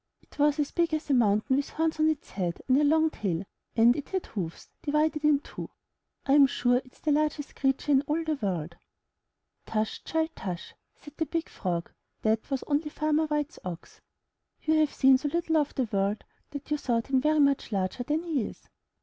[0.19, 3.11] It was as big as a mountain, with horns on its head, and a long
[3.11, 3.43] tail,
[3.75, 5.69] and it had hoofs divided in two.
[6.25, 8.75] Fm sure it*s the largest creature in all the world/*
[9.67, 11.91] 'Tush, child, tush!" said the Big Frog,
[12.23, 14.01] "that was only Farmer Whitens Ox.
[14.63, 18.01] You have seen so little of the world, that you thought him very much larger
[18.01, 18.69] than he is.